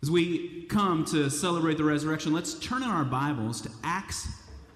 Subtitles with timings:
[0.00, 4.28] As we come to celebrate the resurrection, let's turn in our Bibles to Acts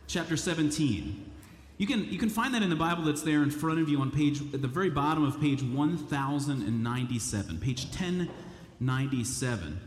[0.08, 1.30] chapter 17.
[1.78, 4.00] You can, you can find that in the Bible that's there in front of you
[4.00, 9.64] on page, at the very bottom of page 1097, page 1097.
[9.64, 9.78] I'm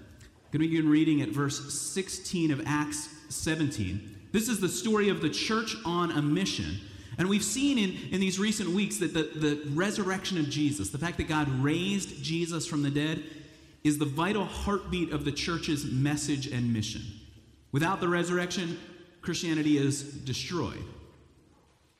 [0.51, 4.27] going to begin reading at verse 16 of Acts 17.
[4.31, 6.79] This is the story of the church on a mission.
[7.17, 10.97] And we've seen in, in these recent weeks that the, the resurrection of Jesus, the
[10.97, 13.21] fact that God raised Jesus from the dead,
[13.85, 17.03] is the vital heartbeat of the church's message and mission.
[17.71, 18.79] Without the resurrection,
[19.21, 20.83] Christianity is destroyed.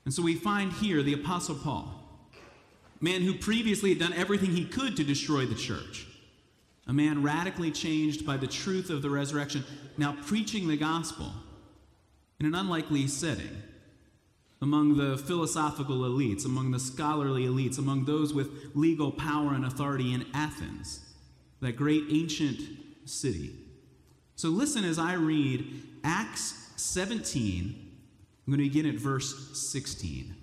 [0.04, 2.02] And so we find here the Apostle Paul,
[3.00, 6.08] a man who previously had done everything he could to destroy the church,
[6.88, 9.64] a man radically changed by the truth of the resurrection,
[9.96, 11.32] now preaching the gospel
[12.40, 13.62] in an unlikely setting
[14.60, 20.14] among the philosophical elites, among the scholarly elites, among those with legal power and authority
[20.14, 21.05] in Athens,
[21.66, 22.60] that great ancient
[23.06, 23.56] city.
[24.36, 27.92] So listen as I read Acts 17.
[28.46, 30.36] I'm going to begin at verse 16.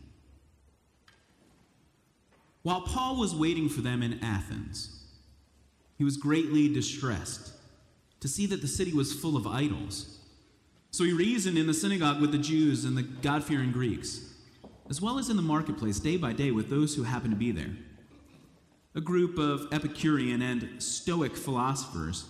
[2.63, 5.05] While Paul was waiting for them in Athens,
[5.99, 7.53] he was greatly distressed
[8.21, 10.19] to see that the city was full of idols.
[10.91, 14.35] So he reasoned in the synagogue with the Jews and the God fearing Greeks,
[14.89, 17.51] as well as in the marketplace day by day with those who happened to be
[17.51, 17.77] there.
[18.95, 22.25] A group of Epicurean and Stoic philosophers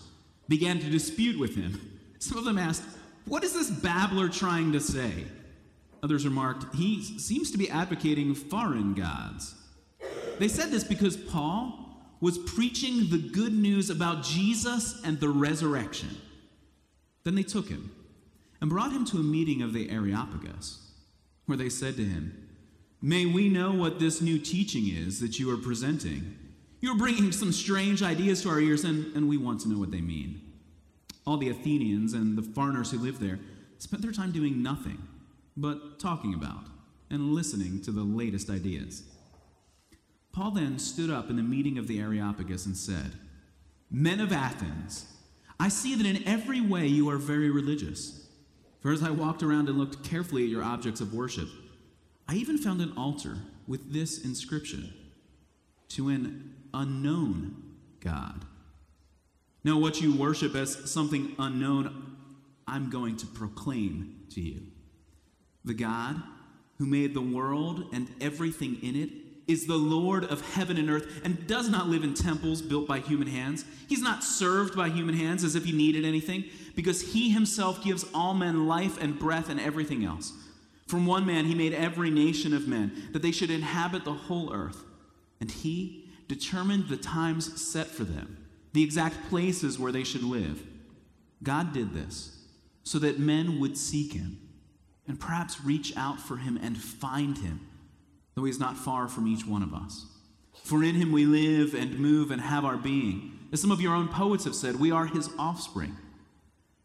[0.48, 1.98] began to dispute with him.
[2.20, 2.84] Some of them asked,
[3.26, 5.24] What is this babbler trying to say?
[6.04, 9.54] Others remarked, He seems to be advocating foreign gods.
[10.38, 11.82] They said this because Paul
[12.20, 16.10] was preaching the good news about Jesus and the resurrection.
[17.24, 17.90] Then they took him
[18.60, 20.92] and brought him to a meeting of the Areopagus,
[21.46, 22.48] where they said to him,
[23.00, 26.38] May we know what this new teaching is that you are presenting.
[26.82, 29.92] You're bringing some strange ideas to our ears, and, and we want to know what
[29.92, 30.42] they mean.
[31.24, 33.38] All the Athenians and the foreigners who lived there
[33.78, 35.00] spent their time doing nothing
[35.56, 36.64] but talking about
[37.08, 39.04] and listening to the latest ideas.
[40.32, 43.12] Paul then stood up in the meeting of the Areopagus and said,
[43.88, 45.06] Men of Athens,
[45.60, 48.26] I see that in every way you are very religious.
[48.80, 51.48] For as I walked around and looked carefully at your objects of worship,
[52.26, 53.36] I even found an altar
[53.68, 54.92] with this inscription
[55.90, 57.56] To an unknown
[58.00, 58.44] God.
[59.64, 62.16] Now, what you worship as something unknown,
[62.66, 64.62] I'm going to proclaim to you.
[65.64, 66.20] The God
[66.78, 69.10] who made the world and everything in it
[69.46, 72.98] is the Lord of heaven and earth and does not live in temples built by
[72.98, 73.64] human hands.
[73.88, 76.44] He's not served by human hands as if he needed anything,
[76.74, 80.32] because he himself gives all men life and breath and everything else.
[80.86, 84.52] From one man he made every nation of men, that they should inhabit the whole
[84.52, 84.84] earth.
[85.40, 86.01] And he
[86.34, 90.62] determined the times set for them, the exact places where they should live.
[91.42, 92.38] God did this
[92.84, 94.38] so that men would seek him
[95.06, 97.60] and perhaps reach out for him and find him
[98.34, 100.06] though he is not far from each one of us.
[100.64, 103.38] For in him we live and move and have our being.
[103.52, 105.96] As some of your own poets have said, we are his offspring.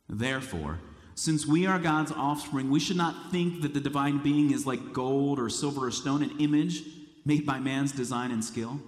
[0.09, 0.79] Therefore,
[1.16, 4.94] since we are God's offspring, we should not think that the divine being is like
[4.94, 6.84] gold or silver or stone, an image
[7.25, 8.79] made by man's design and skill.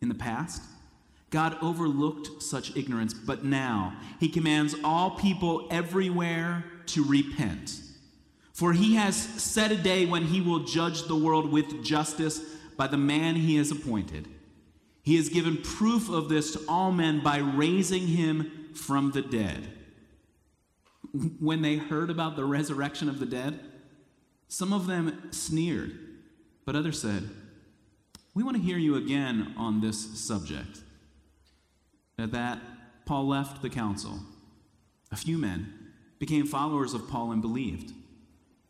[0.00, 0.62] In the past,
[1.30, 7.80] God overlooked such ignorance, but now he commands all people everywhere to repent.
[8.52, 12.40] For he has set a day when he will judge the world with justice
[12.76, 14.26] by the man he has appointed.
[15.02, 19.68] He has given proof of this to all men by raising him from the dead.
[21.40, 23.60] When they heard about the resurrection of the dead,
[24.48, 25.98] some of them sneered,
[26.64, 27.28] but others said,
[28.38, 30.82] We want to hear you again on this subject.
[32.20, 32.60] At that,
[33.04, 34.20] Paul left the council.
[35.10, 35.74] A few men
[36.20, 37.92] became followers of Paul and believed.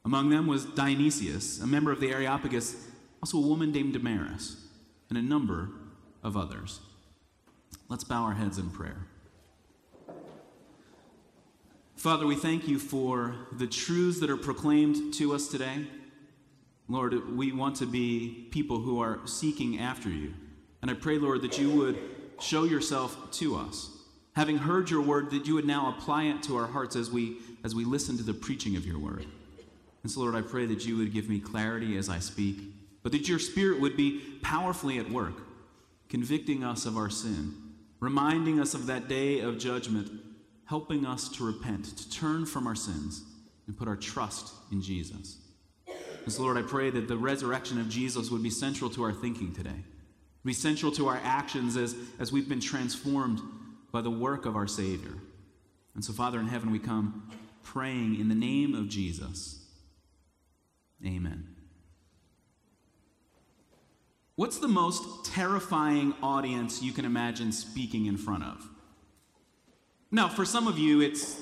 [0.07, 2.77] Among them was Dionysius, a member of the Areopagus,
[3.23, 4.57] also a woman named Damaris,
[5.11, 5.69] and a number
[6.23, 6.81] of others.
[7.91, 9.07] Let's bow our heads in prayer.
[11.95, 15.85] Father, we thank you for the truths that are proclaimed to us today.
[16.89, 20.33] Lord, we want to be people who are seeking after you.
[20.81, 21.99] And I pray, Lord, that you would
[22.41, 23.91] show yourself to us.
[24.35, 27.39] Having heard your word, that you would now apply it to our hearts as we,
[27.65, 29.27] as we listen to the preaching of your word.
[30.03, 32.59] And so, Lord, I pray that you would give me clarity as I speak,
[33.03, 35.35] but that your Spirit would be powerfully at work,
[36.09, 37.55] convicting us of our sin,
[38.01, 40.09] reminding us of that day of judgment,
[40.67, 43.25] helping us to repent, to turn from our sins,
[43.67, 45.39] and put our trust in Jesus.
[46.29, 49.15] And so, Lord, I pray that the resurrection of Jesus would be central to our
[49.15, 49.83] thinking today,
[50.45, 53.41] be central to our actions as, as we've been transformed
[53.93, 55.15] by the work of our Savior.
[55.95, 57.31] And so, Father in heaven, we come
[57.63, 59.65] praying in the name of Jesus.
[61.03, 61.49] Amen.
[64.35, 68.69] What's the most terrifying audience you can imagine speaking in front of?
[70.11, 71.41] Now, for some of you, it's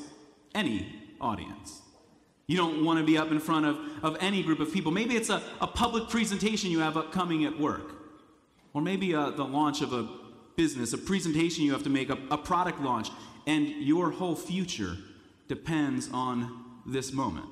[0.54, 1.82] any audience.
[2.46, 4.92] You don't want to be up in front of, of any group of people.
[4.92, 7.92] Maybe it's a, a public presentation you have upcoming at work,
[8.72, 10.08] or maybe uh, the launch of a
[10.56, 13.10] business, a presentation you have to make, a, a product launch,
[13.46, 14.96] and your whole future
[15.48, 17.46] depends on this moment.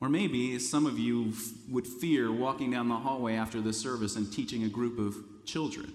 [0.00, 4.14] Or maybe some of you f- would fear walking down the hallway after the service
[4.16, 5.92] and teaching a group of children,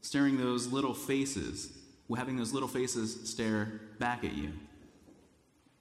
[0.00, 1.72] staring those little faces,
[2.14, 4.52] having those little faces stare back at you.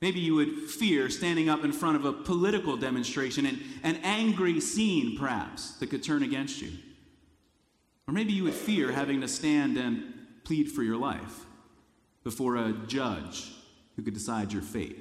[0.04, 4.60] Maybe you would fear standing up in front of a political demonstration and an angry
[4.60, 6.72] scene, perhaps, that could turn against you.
[8.06, 10.14] Or maybe you would fear having to stand and
[10.44, 11.46] plead for your life
[12.26, 13.54] before a judge
[13.96, 15.00] who could decide your fate.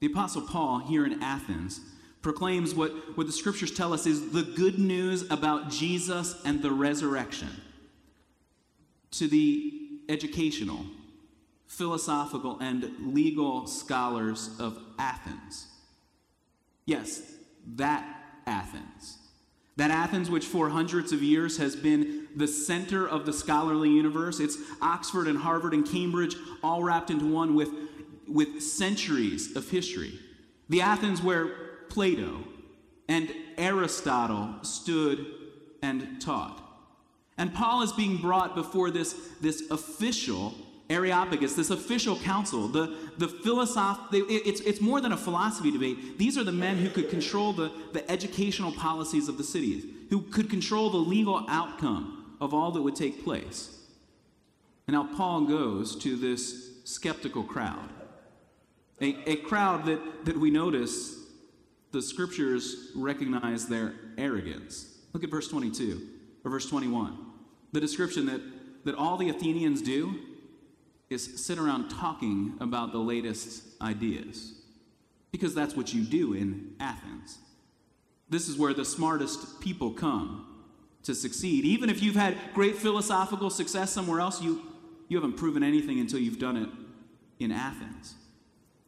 [0.00, 1.80] The Apostle Paul, here in Athens,
[2.22, 6.72] proclaims what, what the scriptures tell us is the good news about Jesus and the
[6.72, 7.50] resurrection
[9.12, 10.84] to the educational,
[11.70, 15.68] philosophical, and legal scholars of Athens.
[16.84, 17.22] Yes,
[17.76, 18.04] that
[18.44, 19.18] Athens.
[19.76, 24.40] That Athens, which for hundreds of years has been the center of the scholarly universe,
[24.40, 27.70] it's Oxford and Harvard and Cambridge all wrapped into one with,
[28.26, 30.18] with centuries of history.
[30.68, 31.46] The Athens where
[31.88, 32.44] Plato
[33.08, 35.24] and Aristotle stood
[35.82, 36.60] and taught.
[37.38, 40.54] And Paul is being brought before this, this official
[40.90, 46.18] Areopagus, this official council, the, the philosoph- they it's, it's more than a philosophy debate.
[46.18, 50.22] These are the men who could control the, the educational policies of the cities, who
[50.22, 53.78] could control the legal outcome of all that would take place.
[54.88, 57.88] And now Paul goes to this skeptical crowd,
[59.00, 61.14] a, a crowd that, that we notice
[61.92, 64.98] the scriptures recognize their arrogance.
[65.12, 66.08] Look at verse 22
[66.44, 67.16] or verse 21.
[67.72, 68.40] The description that,
[68.84, 70.18] that all the Athenians do
[71.10, 74.54] is sit around talking about the latest ideas.
[75.32, 77.38] Because that's what you do in Athens.
[78.28, 80.46] This is where the smartest people come
[81.02, 81.64] to succeed.
[81.64, 84.62] Even if you've had great philosophical success somewhere else, you,
[85.08, 86.68] you haven't proven anything until you've done it
[87.40, 88.14] in Athens.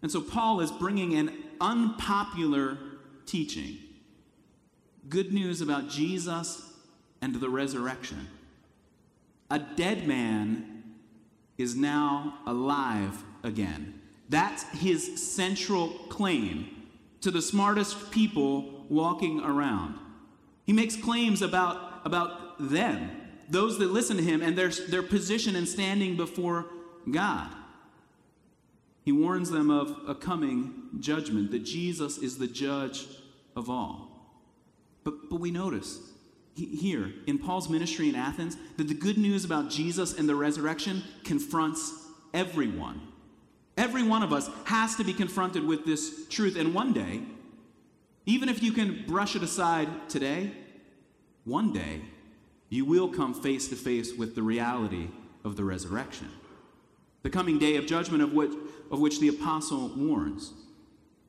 [0.01, 2.79] And so Paul is bringing an unpopular
[3.27, 3.79] teaching
[5.09, 6.73] good news about Jesus
[7.21, 8.29] and the resurrection.
[9.51, 10.72] A dead man
[11.59, 14.01] is now alive again.
[14.29, 16.89] That's his central claim
[17.21, 19.99] to the smartest people walking around.
[20.65, 23.11] He makes claims about, about them,
[23.49, 26.67] those that listen to him, and their, their position and standing before
[27.11, 27.51] God.
[29.05, 33.07] He warns them of a coming judgment, that Jesus is the judge
[33.57, 34.09] of all.
[35.05, 36.12] But, but we notice
[36.55, 41.03] here in Paul's ministry in Athens that the good news about Jesus and the resurrection
[41.25, 41.93] confronts
[42.35, 43.01] everyone.
[43.77, 46.57] Every one of us has to be confronted with this truth.
[46.57, 47.23] And one day,
[48.27, 50.53] even if you can brush it aside today,
[51.45, 52.03] one day
[52.69, 55.09] you will come face to face with the reality
[55.45, 56.29] of the resurrection.
[57.23, 58.53] The coming day of judgment of which,
[58.91, 60.53] of which the apostle warns.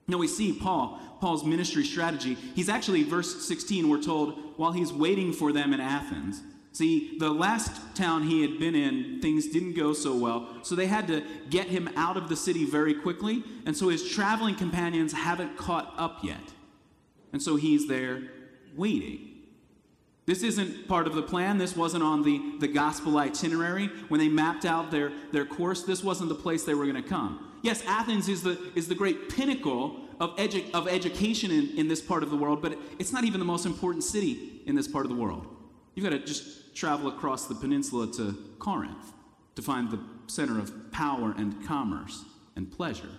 [0.08, 2.36] Now we see Paul, Paul's ministry strategy.
[2.56, 6.42] He's actually, verse 16, we're told, while he's waiting for them in Athens.
[6.74, 10.88] See, the last town he had been in, things didn't go so well, so they
[10.88, 15.14] had to get him out of the city very quickly, and so his traveling companions
[15.14, 16.42] haven't caught up yet.
[17.32, 18.24] And so he's there
[18.76, 19.30] waiting.
[20.26, 21.58] This isn't part of the plan.
[21.58, 23.88] This wasn't on the, the gospel itinerary.
[24.08, 27.08] When they mapped out their, their course, this wasn't the place they were going to
[27.08, 27.53] come.
[27.64, 32.02] Yes, Athens is the, is the great pinnacle of, edu- of education in, in this
[32.02, 35.06] part of the world, but it's not even the most important city in this part
[35.06, 35.48] of the world.
[35.96, 39.14] You've got to just travel across the peninsula to Corinth
[39.56, 43.10] to find the center of power and commerce and pleasure.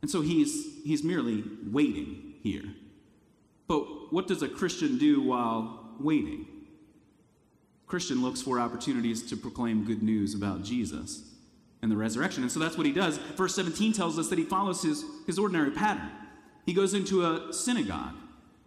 [0.00, 2.64] And so he's, he's merely waiting here.
[3.66, 6.46] But what does a Christian do while waiting.
[7.86, 11.29] Christian looks for opportunities to proclaim good news about Jesus
[11.82, 12.42] and the resurrection.
[12.42, 13.18] And so that's what he does.
[13.18, 16.10] Verse 17 tells us that he follows his, his ordinary pattern.
[16.66, 18.14] He goes into a synagogue.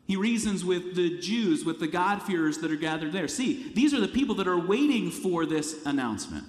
[0.05, 3.27] He reasons with the Jews, with the God-fearers that are gathered there.
[3.27, 6.45] See, these are the people that are waiting for this announcement.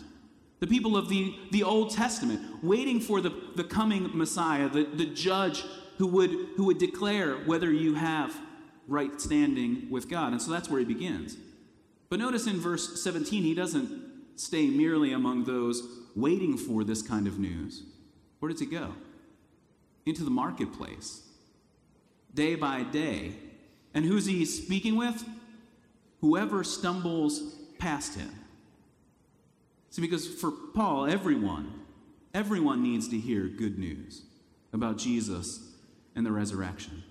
[0.61, 5.07] The people of the, the Old Testament, waiting for the, the coming Messiah, the, the
[5.07, 5.65] judge
[5.99, 8.35] who would, who would declare whether you have
[8.89, 10.33] right standing with God.
[10.33, 11.37] And so that's where he begins.
[12.09, 13.91] But notice in verse 17, he doesn't
[14.37, 17.83] stay merely among those waiting for this kind of news.
[18.39, 18.95] Where does he go?
[20.07, 21.23] Into the marketplace,
[22.33, 23.33] day by day.
[23.95, 25.25] And who's he speaking with?
[26.21, 28.31] Whoever stumbles past him.
[29.91, 31.73] See, because for Paul, everyone,
[32.33, 34.23] everyone needs to hear good news
[34.73, 35.61] about Jesus
[36.17, 37.05] and the resurrection.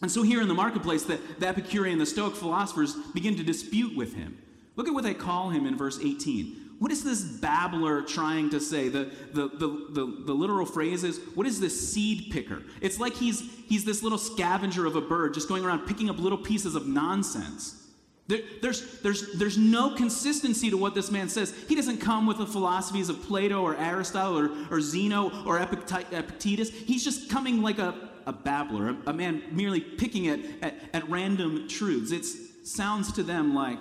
[0.00, 3.96] And so here in the marketplace, the, the Epicurean, the Stoic philosophers begin to dispute
[3.96, 4.38] with him.
[4.76, 6.63] Look at what they call him in verse 18.
[6.78, 8.88] What is this babbler trying to say?
[8.88, 12.62] The, the, the, the, the literal phrase is, what is this seed picker?
[12.80, 16.18] It's like he's, he's this little scavenger of a bird just going around picking up
[16.18, 17.80] little pieces of nonsense.
[18.26, 21.54] There, there's, there's, there's no consistency to what this man says.
[21.68, 26.70] He doesn't come with the philosophies of Plato or Aristotle or, or Zeno or Epictetus.
[26.70, 27.94] He's just coming like a,
[28.26, 32.12] a babbler, a, a man merely picking at, at, at random truths.
[32.12, 32.24] It
[32.66, 33.80] sounds to them like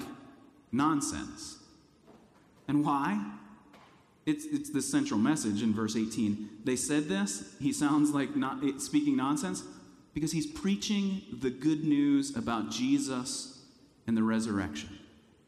[0.71, 1.57] nonsense.
[2.67, 3.31] And why?
[4.25, 6.49] It's, it's the central message in verse 18.
[6.63, 7.55] They said this.
[7.59, 9.63] He sounds like not speaking nonsense
[10.13, 13.65] because he's preaching the good news about Jesus
[14.07, 14.97] and the resurrection.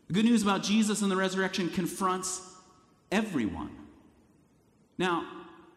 [0.08, 2.42] The good news about Jesus and the resurrection confronts
[3.12, 3.72] everyone.
[4.98, 5.26] Now,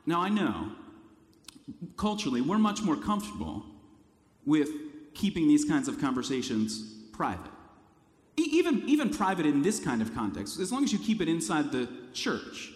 [0.07, 0.73] now I know
[1.97, 3.65] culturally we're much more comfortable
[4.45, 4.71] with
[5.15, 7.51] keeping these kinds of conversations private.
[8.39, 11.73] Even, even private in this kind of context, as long as you keep it inside
[11.73, 12.71] the church.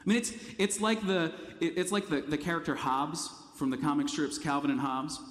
[0.00, 4.08] I mean, it's, it's like, the, it's like the, the character Hobbes from the comic
[4.08, 5.18] strips Calvin and Hobbes.
[5.20, 5.30] I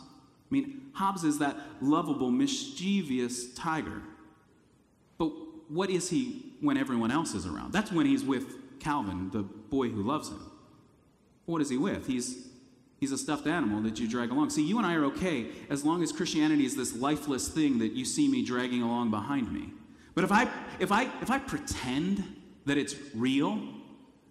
[0.50, 4.02] mean, Hobbes is that lovable, mischievous tiger.
[5.18, 5.28] But
[5.70, 7.74] what is he when everyone else is around?
[7.74, 10.40] That's when he's with Calvin, the boy who loves him.
[11.46, 12.08] What is he with?
[12.08, 12.48] He's,
[13.04, 14.50] he's a stuffed animal that you drag along.
[14.50, 17.92] See, you and I are okay as long as Christianity is this lifeless thing that
[17.92, 19.72] you see me dragging along behind me.
[20.16, 22.24] But if I, if I, if I pretend
[22.66, 23.62] that it's real,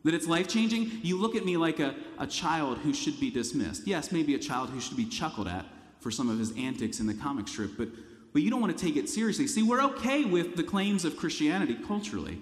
[0.05, 3.31] that it's life changing, you look at me like a, a child who should be
[3.31, 3.87] dismissed.
[3.87, 5.67] Yes, maybe a child who should be chuckled at
[6.01, 7.89] for some of his antics in the comic strip, but
[8.33, 9.47] but you don't want to take it seriously.
[9.47, 12.41] See, we're okay with the claims of Christianity culturally,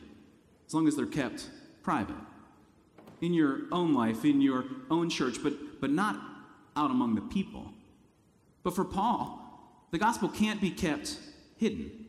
[0.68, 1.50] as long as they're kept
[1.82, 2.14] private.
[3.20, 6.20] In your own life, in your own church, but, but not
[6.76, 7.72] out among the people.
[8.62, 9.40] But for Paul,
[9.90, 11.18] the gospel can't be kept
[11.56, 12.06] hidden.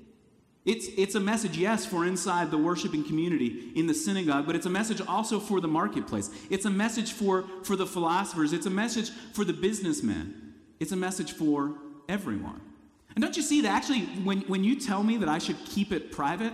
[0.64, 4.68] It's, it's a message, yes, for inside the worshiping community in the synagogue, but it's
[4.68, 6.30] a message also for the marketplace.
[6.52, 8.54] It's a message for, for the philosophers.
[8.54, 10.54] It's a message for the businessmen.
[10.80, 11.74] It's a message for
[12.08, 12.62] everyone.
[13.16, 15.92] And don't you see that actually, when, when you tell me that I should keep
[15.92, 16.54] it private,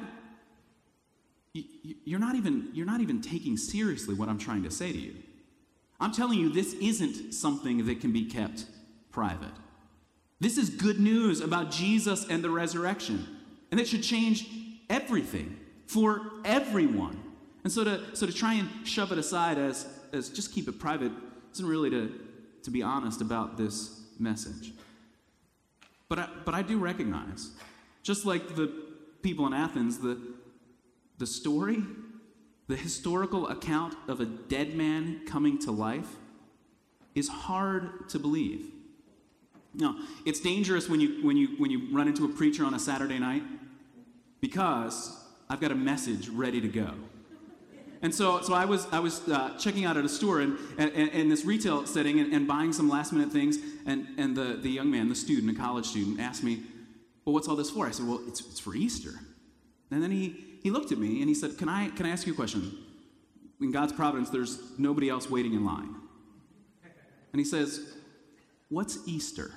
[1.54, 4.98] you, are not even, you're not even taking seriously what I'm trying to say to
[4.98, 5.16] you.
[6.00, 8.66] I'm telling you, this isn't something that can be kept
[9.12, 9.54] private.
[10.40, 13.28] This is good news about Jesus and the resurrection.
[13.72, 14.48] And it should change
[14.90, 17.20] everything for everyone.
[17.64, 20.80] And so to, so to try and shove it aside as, as just keep it
[20.80, 21.12] private
[21.54, 22.14] isn't really to,
[22.64, 24.74] to be honest about this message.
[26.10, 27.52] But I, but I do recognize,
[28.04, 28.72] just like the
[29.22, 30.22] people in Athens, the,
[31.18, 31.84] the story,
[32.68, 36.16] the historical account of a dead man coming to life
[37.16, 38.72] is hard to believe.
[39.74, 39.96] Now,
[40.26, 43.20] it's dangerous when you, when, you, when you run into a preacher on a Saturday
[43.20, 43.44] night
[44.42, 45.18] because
[45.50, 46.94] I've got a message ready to go.
[48.02, 50.90] And so, so I was, I was uh, checking out at a store in, in,
[50.90, 53.58] in this retail setting and, and, buying some last minute things.
[53.88, 56.62] And, and the, the young man, the student, a college student, asked me,
[57.26, 57.88] Well, what's all this for?
[57.88, 59.14] I said, Well, it's, it's for Easter.
[59.90, 62.26] And then he, he looked at me and he said, can I, can I ask
[62.28, 62.78] you a question?
[63.60, 65.96] In God's providence, there's nobody else waiting in line.
[67.32, 67.94] And he says,
[68.70, 69.52] What's Easter?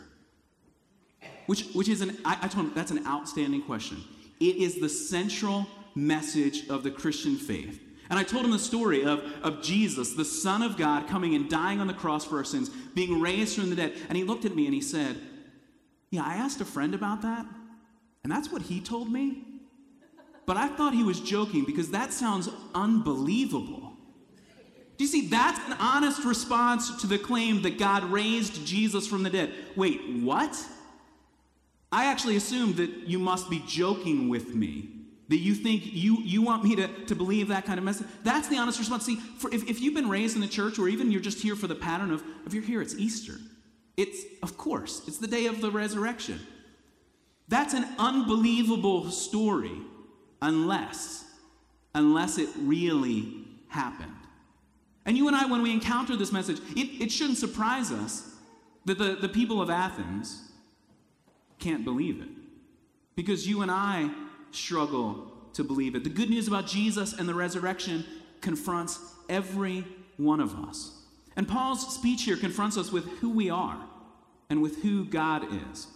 [1.47, 3.99] Which, which is an, I, I told him, that's an outstanding question.
[4.39, 7.81] It is the central message of the Christian faith.
[8.09, 11.49] And I told him the story of, of Jesus, the Son of God, coming and
[11.49, 13.95] dying on the cross for our sins, being raised from the dead.
[14.09, 15.17] And he looked at me and he said,
[16.11, 17.47] Yeah, I asked a friend about that,
[18.23, 19.45] and that's what he told me.
[20.51, 23.93] But I thought he was joking because that sounds unbelievable.
[24.97, 25.29] Do you see?
[25.29, 29.55] That's an honest response to the claim that God raised Jesus from the dead.
[29.77, 30.61] Wait, what?
[31.93, 34.89] I actually assumed that you must be joking with me
[35.29, 38.09] that you think you, you want me to, to believe that kind of message.
[38.25, 39.07] That's the honest response.
[39.07, 41.55] See, for if, if you've been raised in the church or even you're just here
[41.55, 43.35] for the pattern of, if you're here, it's Easter.
[43.97, 46.41] It's, of course, it's the day of the resurrection.
[47.47, 49.81] That's an unbelievable story
[50.43, 51.25] unless,
[51.95, 54.13] unless it really happened.
[55.07, 58.35] And you and I, when we encounter this message, it, it shouldn't surprise us
[58.85, 60.51] that the, the people of Athens
[61.59, 62.29] can't believe it.
[63.17, 64.11] Because you and I
[64.51, 66.05] struggle to believe it.
[66.05, 68.05] The good news about Jesus and the resurrection
[68.41, 69.85] confronts every
[70.17, 70.93] one of us.
[71.37, 73.81] And Paul's speech here confronts us with who we are
[74.49, 75.87] and with who God is.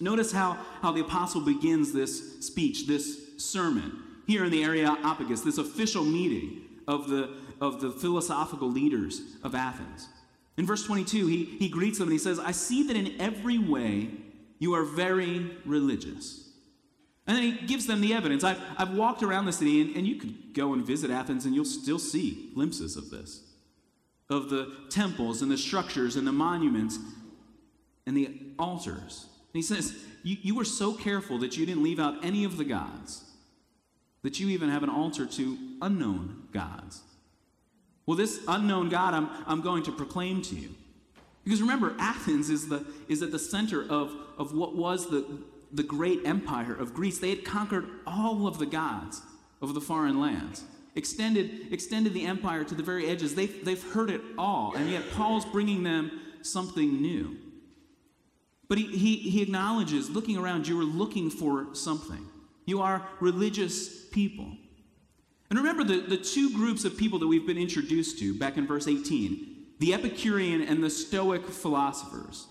[0.00, 5.58] Notice how, how the apostle begins this speech, this sermon, here in the Areopagus, this
[5.58, 7.30] official meeting of the,
[7.60, 10.08] of the philosophical leaders of Athens.
[10.56, 13.58] In verse 22, he, he greets them and he says, I see that in every
[13.58, 14.10] way
[14.58, 16.50] you are very religious.
[17.26, 18.44] And then he gives them the evidence.
[18.44, 21.54] I've, I've walked around the city, and, and you could go and visit Athens, and
[21.54, 23.42] you'll still see glimpses of this
[24.32, 26.98] of the temples and the structures and the monuments
[28.06, 29.26] and the altars.
[29.52, 32.56] And he says, you, you were so careful that you didn't leave out any of
[32.56, 33.24] the gods,
[34.22, 37.02] that you even have an altar to unknown gods.
[38.06, 40.70] Well, this unknown God I'm, I'm going to proclaim to you.
[41.44, 45.24] Because remember, Athens is, the, is at the center of, of what was the,
[45.72, 47.18] the great empire of Greece.
[47.18, 49.22] They had conquered all of the gods
[49.60, 50.64] of the foreign lands,
[50.94, 53.34] extended, extended the empire to the very edges.
[53.34, 57.36] They've, they've heard it all, and yet Paul's bringing them something new.
[58.68, 62.26] But he, he, he acknowledges, looking around, you were looking for something.
[62.64, 64.56] You are religious people.
[65.50, 68.66] And remember the, the two groups of people that we've been introduced to back in
[68.66, 72.46] verse 18 the Epicurean and the Stoic philosophers.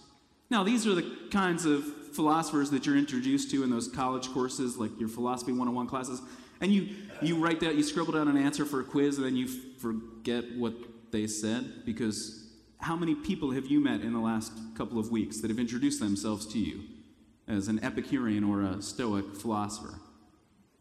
[0.50, 4.76] Now, these are the kinds of philosophers that you're introduced to in those college courses,
[4.76, 6.22] like your philosophy 101 classes.
[6.60, 6.90] And you,
[7.22, 10.44] you write that, you scribble down an answer for a quiz, and then you forget
[10.58, 10.74] what
[11.12, 12.50] they said because
[12.80, 16.00] how many people have you met in the last couple of weeks that have introduced
[16.00, 16.84] themselves to you
[17.48, 20.01] as an Epicurean or a Stoic philosopher?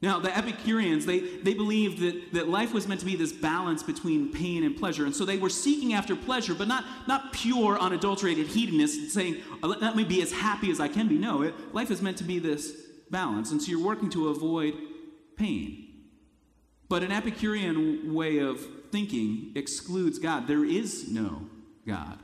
[0.03, 3.83] Now, the Epicureans, they, they believed that, that life was meant to be this balance
[3.83, 5.05] between pain and pleasure.
[5.05, 9.69] And so they were seeking after pleasure, but not, not pure, unadulterated hedonists saying, oh,
[9.69, 11.19] let me be as happy as I can be.
[11.19, 12.73] No, it, life is meant to be this
[13.11, 13.51] balance.
[13.51, 14.75] And so you're working to avoid
[15.37, 15.89] pain.
[16.89, 20.47] But an Epicurean way of thinking excludes God.
[20.47, 21.43] There is no
[21.87, 22.19] God.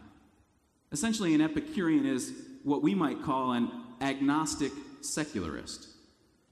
[0.92, 2.32] Essentially, an Epicurean is
[2.64, 5.88] what we might call an agnostic secularist.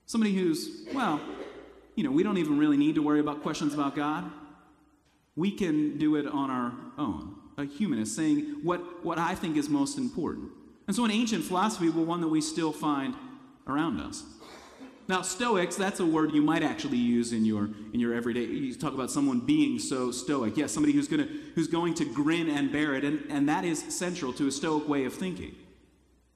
[0.07, 1.21] Somebody who's, well,
[1.95, 4.31] you know, we don't even really need to worry about questions about God.
[5.37, 7.37] We can do it on our own.
[7.57, 10.51] A humanist saying what, what I think is most important.
[10.87, 13.15] And so, an ancient philosophy, well, one that we still find
[13.67, 14.23] around us.
[15.07, 18.45] Now, Stoics, that's a word you might actually use in your, in your everyday.
[18.45, 20.57] You talk about someone being so stoic.
[20.57, 23.81] Yes, somebody who's, gonna, who's going to grin and bear it, and, and that is
[23.95, 25.55] central to a Stoic way of thinking.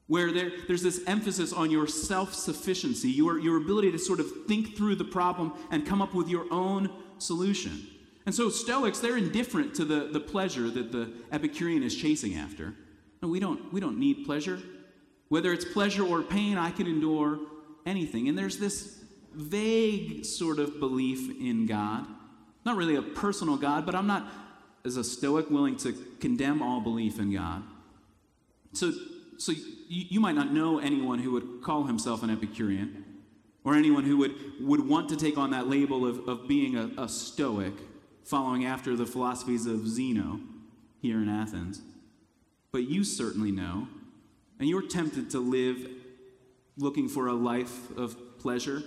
[0.09, 4.45] Where there, there's this emphasis on your self sufficiency, your, your ability to sort of
[4.47, 7.87] think through the problem and come up with your own solution.
[8.25, 12.73] And so, Stoics, they're indifferent to the, the pleasure that the Epicurean is chasing after.
[13.21, 14.59] No, we don't, we don't need pleasure.
[15.29, 17.39] Whether it's pleasure or pain, I can endure
[17.85, 18.27] anything.
[18.29, 22.07] And there's this vague sort of belief in God.
[22.65, 24.27] Not really a personal God, but I'm not,
[24.83, 27.63] as a Stoic, willing to condemn all belief in God.
[28.73, 28.91] So,
[29.39, 33.05] so you, you might not know anyone who would call himself an Epicurean,
[33.63, 36.91] or anyone who would, would want to take on that label of, of being a,
[37.01, 37.73] a Stoic,
[38.23, 40.39] following after the philosophies of Zeno
[41.01, 41.81] here in Athens.
[42.71, 43.87] But you certainly know,
[44.59, 45.89] and you're tempted to live
[46.77, 48.83] looking for a life of pleasure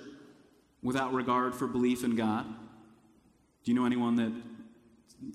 [0.83, 2.47] without regard for belief in God?
[3.65, 4.33] Do you know anyone that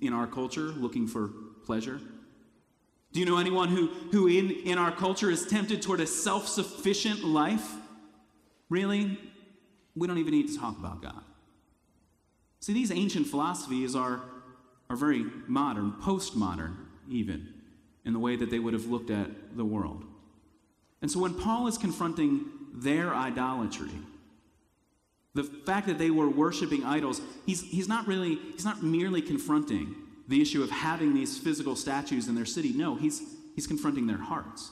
[0.01, 1.29] in our culture looking for
[1.65, 2.01] pleasure?
[3.17, 6.47] Do you know anyone who, who in, in our culture is tempted toward a self
[6.47, 7.67] sufficient life?
[8.69, 9.17] Really?
[9.95, 11.23] We don't even need to talk about God.
[12.59, 14.21] See, these ancient philosophies are,
[14.91, 16.75] are very modern, postmodern,
[17.09, 17.55] even,
[18.05, 20.03] in the way that they would have looked at the world.
[21.01, 23.89] And so when Paul is confronting their idolatry,
[25.33, 29.95] the fact that they were worshiping idols, he's, he's not really, he's not merely confronting
[30.27, 32.73] the issue of having these physical statues in their city.
[32.73, 33.21] No, he's,
[33.55, 34.71] he's confronting their hearts.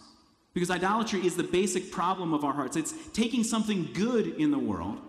[0.54, 2.78] Because idolatry is the basic problem of our hearts.
[2.78, 5.00] It's taking something good in the world,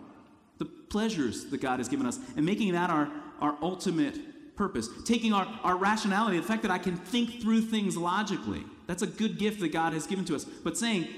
[0.59, 4.89] the pleasures that God has given us, and making that our, our ultimate purpose.
[5.05, 9.07] Taking our, our rationality, the fact that I can think through things logically, that's a
[9.07, 10.45] good gift that God has given to us.
[10.45, 11.09] But saying,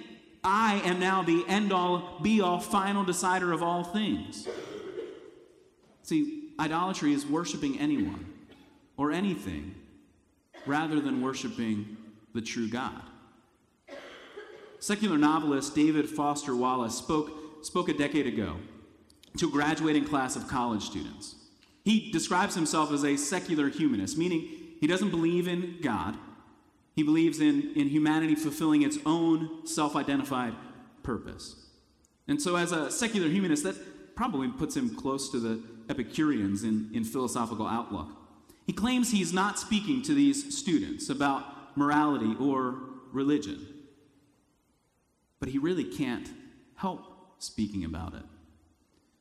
[0.42, 4.46] I am now the end all, be all, final decider of all things.
[6.02, 8.37] See, idolatry is worshiping anyone
[8.98, 9.74] or anything
[10.66, 11.96] rather than worshiping
[12.34, 13.00] the true God.
[14.80, 18.56] Secular novelist David Foster Wallace spoke, spoke a decade ago
[19.38, 21.36] to a graduating class of college students.
[21.84, 24.46] He describes himself as a secular humanist, meaning
[24.80, 26.16] he doesn't believe in God,
[26.94, 30.54] he believes in, in humanity fulfilling its own self identified
[31.02, 31.66] purpose.
[32.26, 36.90] And so, as a secular humanist, that probably puts him close to the Epicureans in,
[36.92, 38.17] in philosophical outlook.
[38.68, 42.78] He claims he's not speaking to these students about morality or
[43.12, 43.66] religion.
[45.40, 46.28] But he really can't
[46.76, 47.00] help
[47.38, 48.24] speaking about it.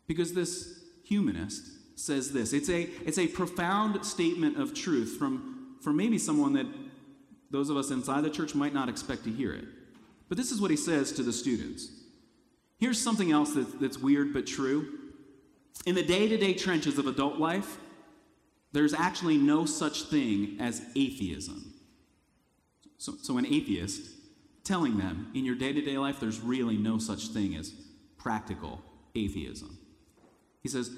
[0.05, 1.63] Because this humanist
[1.95, 6.67] says this it's a, it's a profound statement of truth from, from maybe someone that
[7.49, 9.63] those of us inside the church might not expect to hear it.
[10.27, 11.89] But this is what he says to the students.
[12.79, 14.99] Here's something else that, that's weird but true.
[15.85, 17.77] In the day to day trenches of adult life,
[18.71, 21.73] there's actually no such thing as atheism.
[22.97, 24.01] So, so an atheist
[24.63, 27.73] telling them in your day to day life, there's really no such thing as
[28.17, 28.81] practical
[29.15, 29.77] atheism.
[30.61, 30.91] He says,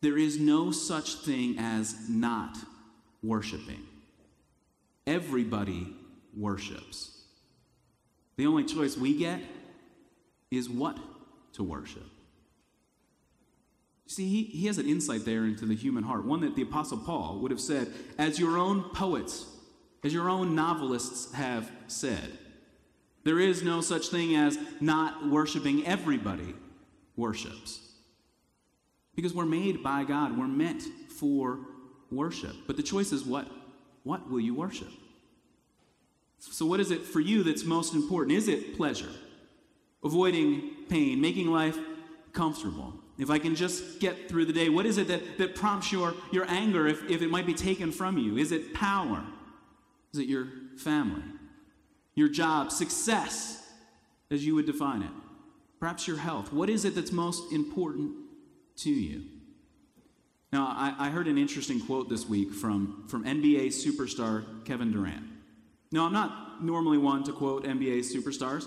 [0.00, 2.56] there is no such thing as not
[3.22, 3.82] worshiping.
[5.06, 5.94] Everybody
[6.34, 7.24] worships.
[8.36, 9.40] The only choice we get
[10.50, 10.98] is what
[11.52, 12.06] to worship.
[14.10, 16.98] See, he, he has an insight there into the human heart, one that the Apostle
[16.98, 19.46] Paul would have said, as your own poets,
[20.02, 22.36] as your own novelists have said.
[23.22, 25.86] There is no such thing as not worshiping.
[25.86, 26.54] Everybody
[27.14, 27.78] worships.
[29.14, 30.82] Because we're made by God, we're meant
[31.16, 31.60] for
[32.10, 32.56] worship.
[32.66, 33.46] But the choice is what?
[34.02, 34.90] What will you worship?
[36.40, 38.36] So, what is it for you that's most important?
[38.36, 39.12] Is it pleasure?
[40.02, 41.78] Avoiding pain, making life
[42.32, 42.99] comfortable?
[43.20, 46.14] If I can just get through the day, what is it that, that prompts your,
[46.32, 48.38] your anger if, if it might be taken from you?
[48.38, 49.22] Is it power?
[50.14, 51.22] Is it your family?
[52.14, 52.72] Your job?
[52.72, 53.62] Success,
[54.30, 55.10] as you would define it?
[55.78, 56.50] Perhaps your health?
[56.50, 58.12] What is it that's most important
[58.78, 59.24] to you?
[60.50, 65.24] Now, I, I heard an interesting quote this week from, from NBA superstar Kevin Durant.
[65.92, 68.66] Now, I'm not normally one to quote NBA superstars,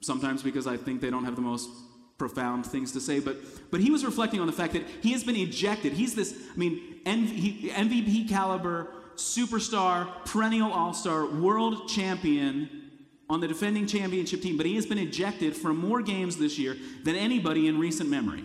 [0.00, 1.70] sometimes because I think they don't have the most
[2.18, 3.36] profound things to say, but,
[3.70, 5.92] but he was reflecting on the fact that he has been ejected.
[5.92, 12.90] He's this, I mean, MVP caliber, superstar, perennial all star, world champion
[13.28, 16.76] on the defending championship team, but he has been ejected from more games this year
[17.04, 18.44] than anybody in recent memory.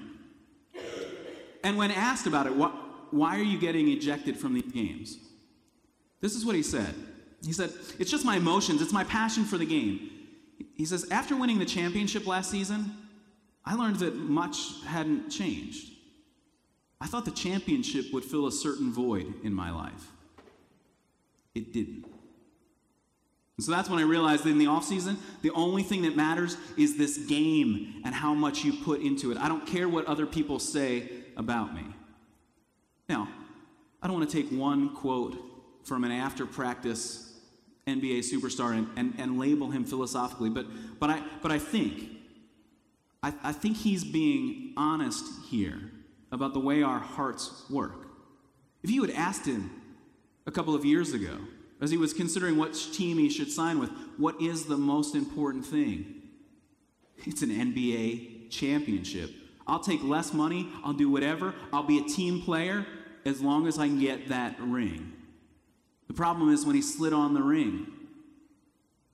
[1.64, 2.70] And when asked about it, why,
[3.12, 5.18] why are you getting ejected from these games?
[6.22, 6.94] This is what he said.
[7.46, 10.10] He said, It's just my emotions, it's my passion for the game.
[10.74, 12.92] He says, After winning the championship last season,
[13.66, 15.92] I learned that much hadn't changed.
[17.02, 20.12] I thought the championship would fill a certain void in my life.
[21.56, 22.06] It didn't.
[23.58, 26.56] And so that's when I realized that in the offseason, the only thing that matters
[26.78, 29.38] is this game and how much you put into it.
[29.38, 31.86] I don't care what other people say about me.
[33.10, 33.28] Now,
[34.02, 35.38] I don't want to take one quote
[35.84, 37.38] from an after practice
[37.88, 40.66] NBA superstar and, and, and label him philosophically, but,
[41.00, 42.19] but, I, but I think
[43.22, 45.92] I, I think he's being honest here
[46.32, 48.08] about the way our hearts work.
[48.84, 49.70] If you had asked him
[50.46, 51.38] a couple of years ago,
[51.82, 55.66] as he was considering which team he should sign with, what is the most important
[55.66, 56.22] thing?
[57.26, 59.32] It's an NBA championship.
[59.68, 62.86] I'll take less money, I'll do whatever, I'll be a team player
[63.26, 65.14] as long as I can get that ring.
[66.08, 67.88] The problem is when he slid on the ring,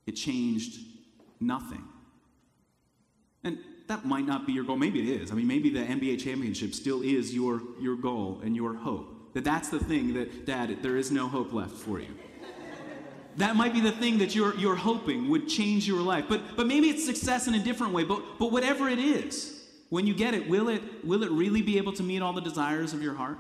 [0.06, 0.80] it changed
[1.40, 1.84] nothing.
[3.88, 4.78] That might not be your goal.
[4.78, 5.32] Maybe it is.
[5.32, 9.34] I mean, maybe the NBA championship still is your, your goal and your hope.
[9.34, 12.16] That that's the thing that, Dad, there is no hope left for you.
[13.38, 16.26] that might be the thing that you're, you're hoping would change your life.
[16.28, 18.04] But, but maybe it's success in a different way.
[18.04, 21.78] But, but whatever it is, when you get it, will it, will it really be
[21.78, 23.38] able to meet all the desires of your heart?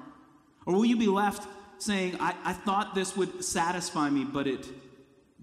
[0.65, 1.47] Or will you be left
[1.79, 4.67] saying, I, I thought this would satisfy me, but it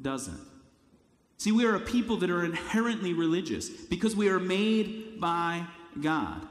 [0.01, 0.52] doesn't?
[1.43, 5.67] See, we are a people that are inherently religious because we are made by
[6.01, 6.47] God.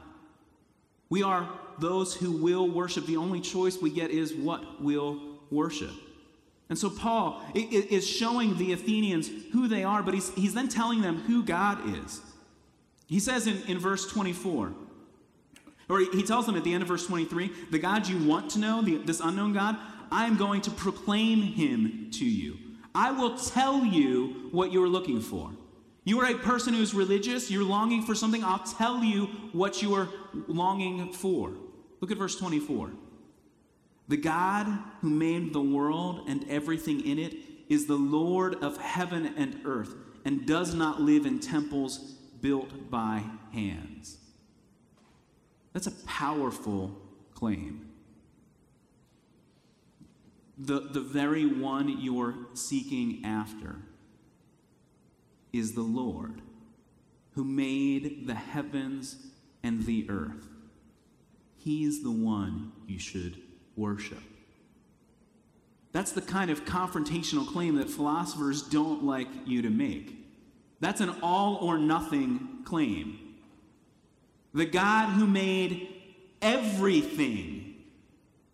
[1.08, 3.06] We are those who will worship.
[3.06, 5.92] The only choice we get is what we'll worship.
[6.68, 11.00] And so Paul is showing the Athenians who they are, but he's, he's then telling
[11.00, 12.20] them who God is.
[13.06, 14.74] He says in, in verse 24,
[15.88, 18.58] or he tells them at the end of verse 23, the God you want to
[18.58, 19.74] know, the, this unknown God,
[20.10, 22.58] I am going to proclaim him to you.
[22.94, 25.50] I will tell you what you're looking for.
[26.04, 29.94] You are a person who's religious, you're longing for something, I'll tell you what you
[29.94, 30.08] are
[30.48, 31.52] longing for.
[32.00, 32.90] Look at verse 24.
[34.08, 34.66] The God
[35.00, 37.34] who made the world and everything in it
[37.68, 41.98] is the Lord of heaven and earth and does not live in temples
[42.40, 44.18] built by hands.
[45.72, 47.00] That's a powerful
[47.34, 47.91] claim
[50.58, 53.76] the, the very one you're seeking after
[55.52, 56.40] is the Lord
[57.34, 59.16] who made the heavens
[59.62, 60.48] and the earth.
[61.56, 63.40] He's the one you should
[63.76, 64.18] worship.
[65.92, 70.18] That's the kind of confrontational claim that philosophers don't like you to make.
[70.80, 73.18] That's an all or nothing claim.
[74.54, 75.88] The God who made
[76.40, 77.61] everything,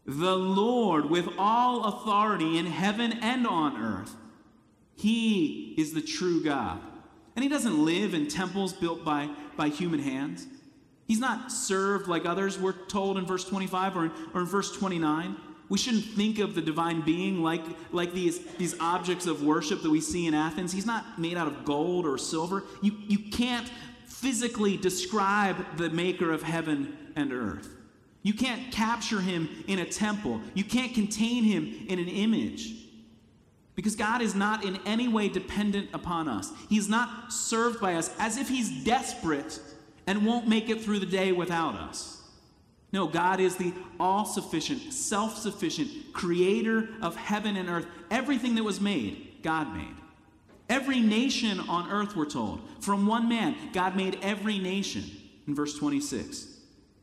[0.08, 4.16] the Lord with all authority in heaven and on earth,
[4.96, 6.80] He is the true God.
[7.36, 10.46] And He doesn't live in temples built by, by human hands.
[11.06, 14.74] He's not served like others, we're told in verse 25 or in, or in verse
[14.74, 15.36] 29.
[15.68, 19.90] We shouldn't think of the divine being like, like these, these objects of worship that
[19.90, 20.72] we see in Athens.
[20.72, 22.64] He's not made out of gold or silver.
[22.80, 23.70] You, you can't
[24.06, 27.74] physically describe the maker of heaven and earth.
[28.22, 30.40] You can't capture him in a temple.
[30.54, 32.74] You can't contain him in an image.
[33.74, 36.52] Because God is not in any way dependent upon us.
[36.68, 39.60] He's not served by us as if he's desperate
[40.06, 42.20] and won't make it through the day without us.
[42.92, 47.86] No, God is the all sufficient, self sufficient creator of heaven and earth.
[48.10, 49.94] Everything that was made, God made.
[50.68, 52.60] Every nation on earth, we're told.
[52.80, 55.04] From one man, God made every nation
[55.46, 56.57] in verse 26.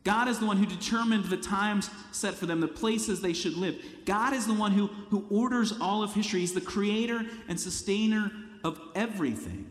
[0.06, 3.54] God is the one who determined the times set for them, the places they should
[3.54, 3.74] live.
[4.04, 6.38] God is the one who, who orders all of history.
[6.38, 8.30] He's the creator and sustainer
[8.62, 9.66] of everything.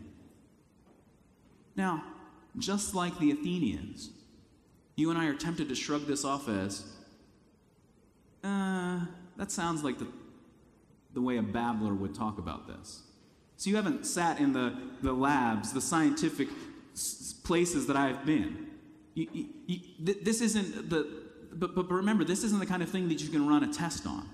[1.74, 2.04] Now,
[2.58, 4.10] just like the Athenians,
[4.94, 6.84] you and I are tempted to shrug this off as,
[8.44, 9.06] uh,
[9.38, 10.06] that sounds like the,
[11.14, 13.04] the way a babbler would talk about this.
[13.56, 16.48] So you haven't sat in the, the labs, the scientific
[16.92, 18.66] s- places that I've been.
[19.16, 21.08] You, you, you, th- this isn't the,
[21.52, 24.06] but, but remember, this isn't the kind of thing that you can run a test
[24.06, 24.28] on.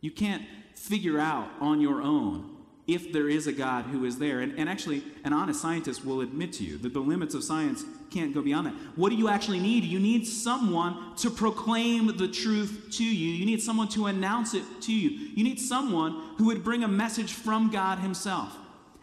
[0.00, 4.38] You can't figure out on your own if there is a God who is there.
[4.38, 7.84] And, and actually, an honest scientist will admit to you that the limits of science
[8.12, 8.74] can't go beyond that.
[8.94, 9.82] What do you actually need?
[9.82, 14.62] You need someone to proclaim the truth to you, you need someone to announce it
[14.82, 18.56] to you, you need someone who would bring a message from God Himself.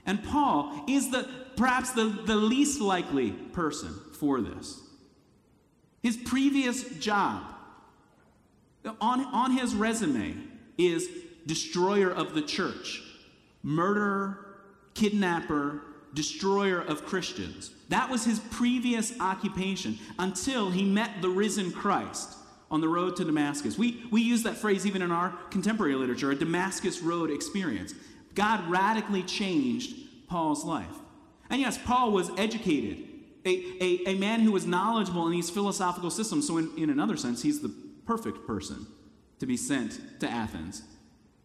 [0.05, 4.79] And Paul is the perhaps the, the least likely person for this.
[6.01, 7.43] His previous job
[8.99, 10.35] on, on his resume
[10.77, 11.07] is
[11.45, 13.01] destroyer of the church
[13.65, 14.57] murderer,
[14.93, 15.81] kidnapper,
[16.13, 17.71] destroyer of Christians.
[17.87, 22.35] That was his previous occupation until he met the risen Christ
[22.69, 23.77] on the road to Damascus.
[23.77, 27.93] We, we use that phrase even in our contemporary literature, a Damascus Road experience.
[28.35, 29.95] God radically changed
[30.27, 30.95] Paul's life.
[31.49, 33.03] And yes, Paul was educated,
[33.45, 33.49] a,
[33.81, 36.47] a, a man who was knowledgeable in these philosophical systems.
[36.47, 37.73] So, in, in another sense, he's the
[38.05, 38.87] perfect person
[39.39, 40.83] to be sent to Athens,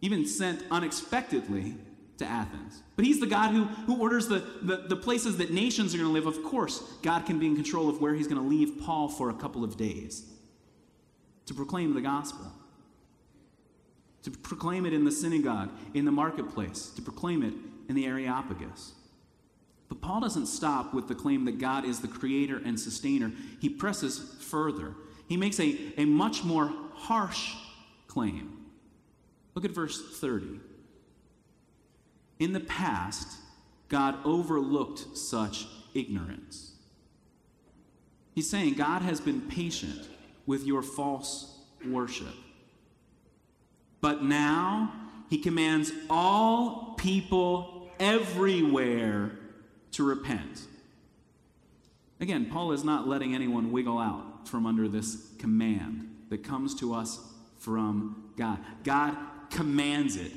[0.00, 1.74] even sent unexpectedly
[2.18, 2.82] to Athens.
[2.96, 6.08] But he's the God who, who orders the, the, the places that nations are going
[6.08, 6.26] to live.
[6.26, 9.30] Of course, God can be in control of where he's going to leave Paul for
[9.30, 10.24] a couple of days
[11.46, 12.46] to proclaim the gospel,
[14.22, 17.54] to proclaim it in the synagogue, in the marketplace, to proclaim it
[17.88, 18.92] in the Areopagus.
[19.88, 23.32] But Paul doesn't stop with the claim that God is the creator and sustainer.
[23.60, 24.94] He presses further.
[25.28, 27.54] He makes a, a much more harsh
[28.06, 28.66] claim.
[29.54, 30.60] Look at verse 30.
[32.38, 33.38] In the past,
[33.88, 36.72] God overlooked such ignorance.
[38.34, 40.06] He's saying God has been patient
[40.46, 42.34] with your false worship.
[44.00, 44.92] But now
[45.28, 49.32] he commands all people everywhere
[49.92, 50.62] to repent.
[52.20, 56.94] Again, Paul is not letting anyone wiggle out from under this command that comes to
[56.94, 57.20] us
[57.58, 58.58] from God.
[58.84, 59.16] God
[59.50, 60.32] commands it.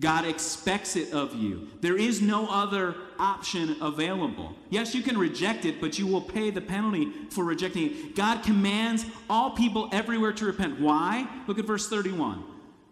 [0.00, 1.68] God expects it of you.
[1.80, 4.54] There is no other option available.
[4.68, 8.16] Yes, you can reject it, but you will pay the penalty for rejecting it.
[8.16, 10.80] God commands all people everywhere to repent.
[10.80, 11.28] Why?
[11.46, 12.42] Look at verse 31.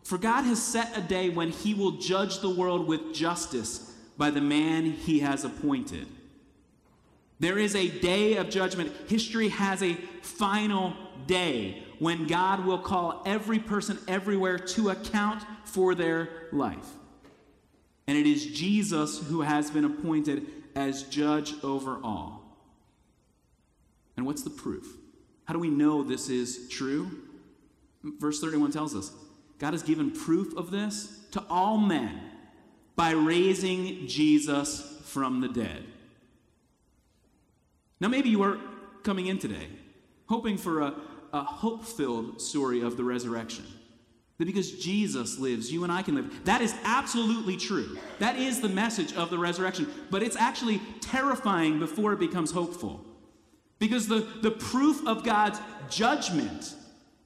[0.05, 4.31] For God has set a day when he will judge the world with justice by
[4.31, 6.07] the man he has appointed.
[7.41, 8.93] There is a day of judgment.
[9.09, 10.95] History has a final
[11.27, 16.87] day when God will call every person everywhere to account for their life.
[18.07, 22.43] And it is Jesus who has been appointed as judge over all.
[24.17, 24.87] And what's the proof?
[25.45, 27.11] How do we know this is true?
[28.05, 29.13] Verse 31 tells us
[29.59, 32.21] God has given proof of this to all men
[32.97, 35.85] by raising Jesus from the dead.
[38.01, 38.59] Now, maybe you are
[39.03, 39.69] coming in today
[40.33, 40.95] hoping for a,
[41.35, 43.67] a hope filled story of the resurrection.
[44.39, 46.45] That because Jesus lives, you and I can live.
[46.47, 47.99] That is absolutely true.
[48.19, 49.87] That is the message of the resurrection.
[50.11, 53.05] But it's actually terrifying before it becomes hopeful.
[53.79, 56.75] Because the, the proof of God's judgment,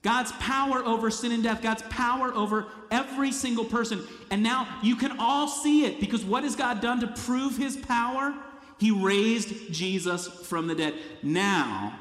[0.07, 4.07] God's power over sin and death, God's power over every single person.
[4.31, 7.75] And now you can all see it because what has God done to prove his
[7.75, 8.33] power?
[8.79, 10.93] He raised Jesus from the dead.
[11.23, 11.99] Now,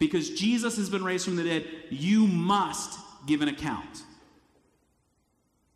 [0.00, 4.02] because Jesus has been raised from the dead, you must give an account.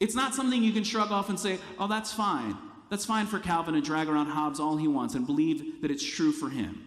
[0.00, 2.58] It's not something you can shrug off and say, oh, that's fine.
[2.90, 6.04] That's fine for Calvin to drag around Hobbes all he wants and believe that it's
[6.04, 6.84] true for him.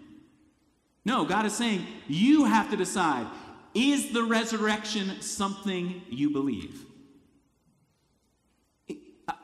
[1.05, 3.25] No, God is saying you have to decide
[3.73, 6.85] is the resurrection something you believe?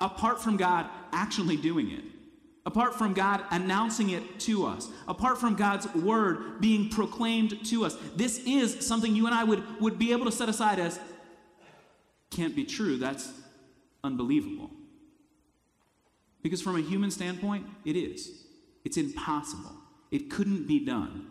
[0.01, 2.03] Apart from God actually doing it,
[2.65, 7.95] apart from God announcing it to us, apart from God's word being proclaimed to us,
[8.15, 10.99] this is something you and I would, would be able to set aside as
[12.29, 12.97] can't be true.
[12.97, 13.31] That's
[14.03, 14.69] unbelievable.
[16.41, 18.45] Because from a human standpoint, it is.
[18.83, 19.71] It's impossible.
[20.11, 21.27] It couldn't be done.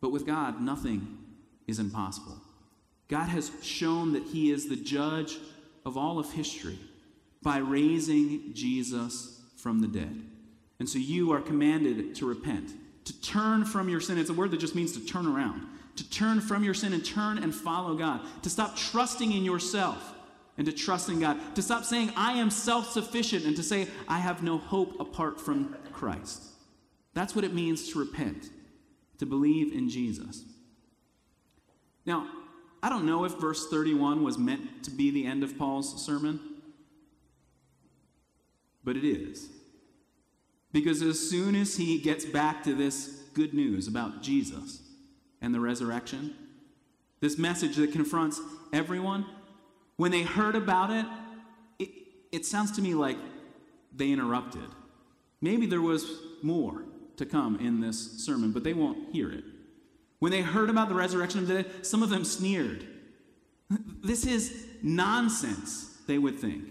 [0.00, 1.18] But with God, nothing
[1.66, 2.36] is impossible.
[3.08, 5.38] God has shown that He is the judge
[5.84, 6.78] of all of history
[7.42, 10.22] by raising Jesus from the dead.
[10.78, 12.72] And so you are commanded to repent,
[13.04, 14.18] to turn from your sin.
[14.18, 17.04] It's a word that just means to turn around, to turn from your sin and
[17.04, 20.14] turn and follow God, to stop trusting in yourself
[20.58, 23.88] and to trust in God, to stop saying, I am self sufficient, and to say,
[24.08, 26.42] I have no hope apart from Christ.
[27.14, 28.50] That's what it means to repent
[29.18, 30.44] to believe in Jesus.
[32.04, 32.28] Now,
[32.82, 36.38] I don't know if verse 31 was meant to be the end of Paul's sermon,
[38.84, 39.48] but it is.
[40.72, 44.82] Because as soon as he gets back to this good news about Jesus
[45.40, 46.34] and the resurrection,
[47.20, 48.40] this message that confronts
[48.72, 49.26] everyone,
[49.96, 51.06] when they heard about it,
[51.78, 51.90] it,
[52.30, 53.16] it sounds to me like
[53.94, 54.68] they interrupted.
[55.40, 56.84] Maybe there was more
[57.16, 59.44] to come in this sermon, but they won't hear it.
[60.18, 62.86] When they heard about the resurrection of the dead, some of them sneered.
[64.02, 66.64] This is nonsense, they would think.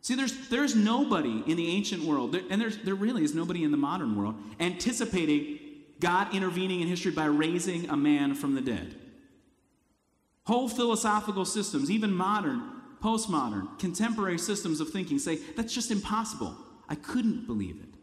[0.00, 3.70] See, there's, there's nobody in the ancient world, and there's, there really is nobody in
[3.70, 5.58] the modern world, anticipating
[6.00, 8.96] God intervening in history by raising a man from the dead.
[10.46, 12.62] Whole philosophical systems, even modern,
[13.02, 16.54] postmodern, contemporary systems of thinking say that's just impossible.
[16.88, 17.94] I couldn't believe it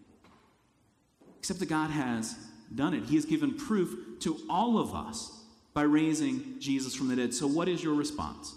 [1.41, 2.35] except that God has
[2.75, 3.05] done it.
[3.05, 5.41] He has given proof to all of us
[5.73, 7.33] by raising Jesus from the dead.
[7.33, 8.53] So, what is your response?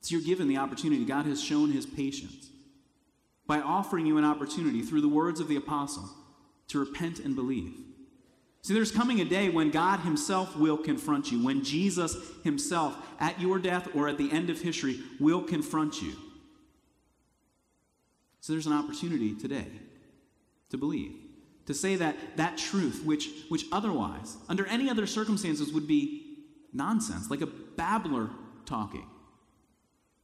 [0.00, 1.04] So, you're given the opportunity.
[1.04, 2.48] God has shown his patience
[3.46, 6.10] by offering you an opportunity through the words of the apostle
[6.66, 7.72] to repent and believe.
[8.62, 13.40] See, there's coming a day when God Himself will confront you, when Jesus Himself, at
[13.40, 16.16] your death or at the end of history, will confront you.
[18.40, 19.68] So there's an opportunity today
[20.74, 21.14] to believe.
[21.66, 26.36] To say that that truth, which, which otherwise, under any other circumstances, would be
[26.72, 28.28] nonsense, like a babbler
[28.66, 29.06] talking.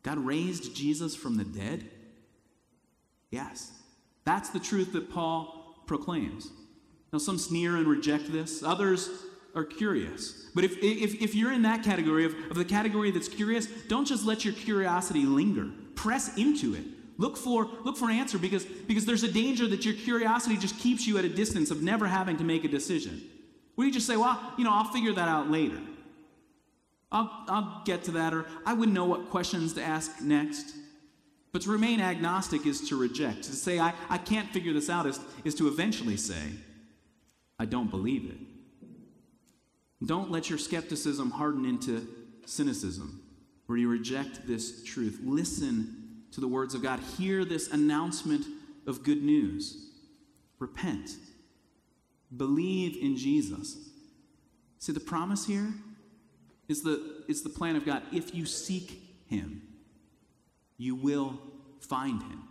[0.03, 1.89] God raised Jesus from the dead?
[3.31, 3.73] Yes.
[4.25, 6.51] That's the truth that Paul proclaims.
[7.13, 9.09] Now, some sneer and reject this, others
[9.55, 10.51] are curious.
[10.55, 14.05] But if, if, if you're in that category, of, of the category that's curious, don't
[14.05, 15.71] just let your curiosity linger.
[15.95, 16.85] Press into it.
[17.21, 20.79] Look for, look for an answer because, because there's a danger that your curiosity just
[20.79, 23.21] keeps you at a distance of never having to make a decision.
[23.75, 25.79] Where you just say, well, you know, I'll figure that out later.
[27.13, 30.75] I'll, I'll get to that, or I wouldn't know what questions to ask next.
[31.53, 33.43] But to remain agnostic is to reject.
[33.43, 36.55] To say, I, I can't figure this out is, is to eventually say,
[37.59, 38.39] I don't believe it.
[40.07, 42.09] Don't let your skepticism harden into
[42.47, 43.21] cynicism,
[43.67, 45.21] where you reject this truth.
[45.23, 46.00] Listen
[46.33, 47.01] to the words of God.
[47.19, 48.47] Hear this announcement
[48.87, 49.90] of good news.
[50.59, 51.11] Repent.
[52.37, 53.77] Believe in Jesus.
[54.79, 55.73] See, the promise here
[56.69, 58.03] is the, is the plan of God.
[58.12, 59.62] If you seek Him,
[60.77, 61.38] you will
[61.81, 62.43] find Him.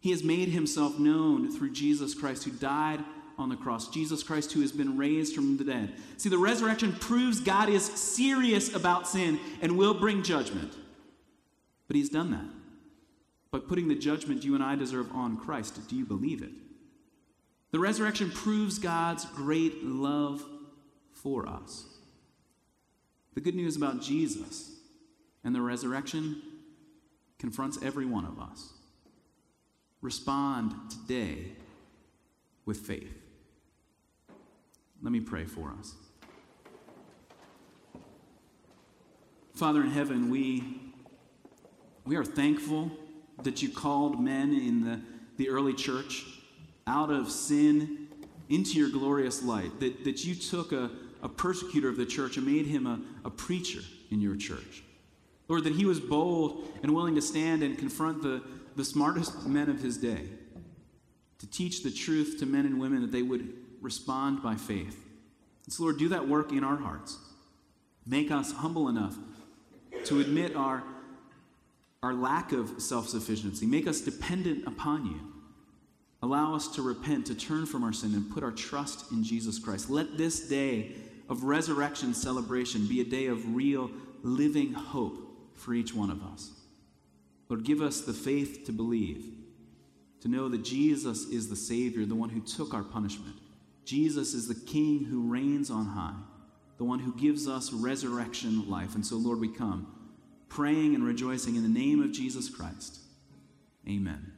[0.00, 3.00] He has made Himself known through Jesus Christ, who died
[3.36, 3.88] on the cross.
[3.88, 5.94] Jesus Christ, who has been raised from the dead.
[6.16, 10.72] See, the resurrection proves God is serious about sin and will bring judgment.
[11.86, 12.53] But he's done that
[13.54, 15.78] by putting the judgment you and I deserve on Christ.
[15.88, 16.50] Do you believe it?
[17.70, 20.44] The resurrection proves God's great love
[21.12, 21.84] for us.
[23.34, 24.72] The good news about Jesus
[25.44, 26.42] and the resurrection
[27.38, 28.72] confronts every one of us.
[30.00, 31.52] Respond today
[32.66, 33.16] with faith.
[35.00, 35.94] Let me pray for us.
[39.54, 40.80] Father in heaven, we
[42.04, 42.90] we are thankful
[43.42, 45.00] that you called men in the,
[45.36, 46.24] the early church
[46.86, 48.08] out of sin
[48.48, 50.90] into your glorious light, that, that you took a,
[51.22, 53.80] a persecutor of the church and made him a, a preacher
[54.10, 54.82] in your church.
[55.48, 58.42] Lord, that he was bold and willing to stand and confront the,
[58.76, 60.28] the smartest men of his day,
[61.38, 65.04] to teach the truth to men and women that they would respond by faith.
[65.64, 67.18] And so, Lord, do that work in our hearts.
[68.06, 69.16] Make us humble enough
[70.04, 70.82] to admit our,
[72.04, 73.66] our lack of self sufficiency.
[73.66, 75.20] Make us dependent upon you.
[76.22, 79.58] Allow us to repent, to turn from our sin, and put our trust in Jesus
[79.58, 79.90] Christ.
[79.90, 80.92] Let this day
[81.28, 83.90] of resurrection celebration be a day of real,
[84.22, 85.16] living hope
[85.54, 86.50] for each one of us.
[87.48, 89.24] Lord, give us the faith to believe,
[90.20, 93.36] to know that Jesus is the Savior, the one who took our punishment.
[93.84, 96.16] Jesus is the King who reigns on high,
[96.76, 98.94] the one who gives us resurrection life.
[98.94, 99.94] And so, Lord, we come
[100.48, 103.00] praying and rejoicing in the name of Jesus Christ.
[103.88, 104.33] Amen.